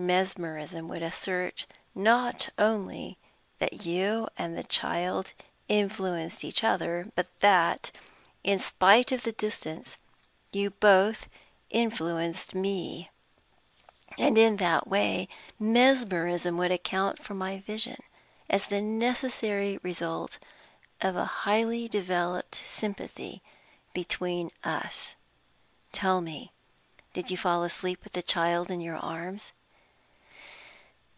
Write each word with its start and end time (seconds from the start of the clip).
Mesmerism 0.00 0.86
would 0.86 1.02
assert, 1.02 1.66
not 1.92 2.48
only 2.56 3.18
that 3.58 3.84
you 3.84 4.28
and 4.38 4.56
the 4.56 4.62
child 4.62 5.32
influenced 5.68 6.44
each 6.44 6.62
other, 6.62 7.10
but 7.16 7.26
that 7.40 7.90
in 8.44 8.60
spite 8.60 9.10
of 9.10 9.24
the 9.24 9.32
distance 9.32 9.96
you 10.52 10.70
both 10.70 11.26
influenced 11.70 12.54
me. 12.54 13.10
And 14.16 14.38
in 14.38 14.58
that 14.58 14.86
way, 14.86 15.26
mesmerism 15.58 16.56
would 16.58 16.70
account 16.70 17.20
for 17.20 17.34
my 17.34 17.58
vision 17.58 17.98
as 18.48 18.66
the 18.68 18.80
necessary 18.80 19.80
result 19.82 20.38
of 21.00 21.16
a 21.16 21.24
highly 21.42 21.88
developed 21.88 22.54
sympathy 22.54 23.42
between 23.92 24.52
us. 24.62 25.16
Tell 25.90 26.20
me, 26.20 26.52
did 27.14 27.32
you 27.32 27.36
fall 27.36 27.64
asleep 27.64 28.04
with 28.04 28.12
the 28.12 28.22
child 28.22 28.70
in 28.70 28.80
your 28.80 28.96
arms?" 28.98 29.50